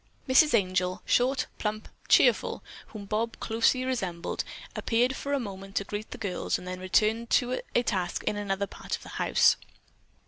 Mrs. 0.27 0.55
Angel, 0.55 1.03
short, 1.05 1.45
plump, 1.59 1.87
cheerful, 2.07 2.63
whom 2.87 3.05
Bob 3.05 3.39
closely 3.39 3.85
resembled, 3.85 4.43
appeared 4.75 5.15
for 5.15 5.31
a 5.31 5.39
moment 5.39 5.75
to 5.75 5.83
greet 5.83 6.09
the 6.09 6.17
girls 6.17 6.57
and 6.57 6.67
then 6.67 6.79
returned 6.79 7.29
to 7.29 7.61
a 7.75 7.83
task 7.83 8.23
in 8.23 8.35
another 8.35 8.65
part 8.65 8.95
of 8.95 9.03
the 9.03 9.09
house. 9.21 9.57